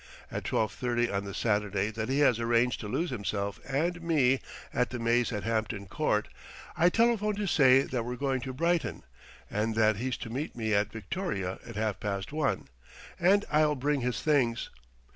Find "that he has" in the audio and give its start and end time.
1.91-2.39